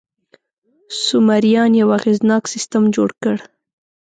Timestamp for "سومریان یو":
1.03-1.89